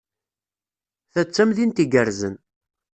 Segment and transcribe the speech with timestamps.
[1.11, 2.35] Ta d tamdint igerrzen.